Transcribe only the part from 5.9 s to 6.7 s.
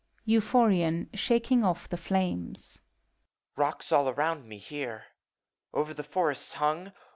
the forests